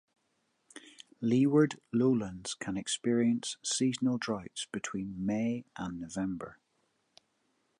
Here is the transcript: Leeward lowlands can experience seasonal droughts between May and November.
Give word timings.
Leeward 1.21 1.79
lowlands 1.93 2.55
can 2.55 2.75
experience 2.75 3.57
seasonal 3.63 4.17
droughts 4.17 4.65
between 4.71 5.23
May 5.23 5.63
and 5.75 6.01
November. 6.01 6.57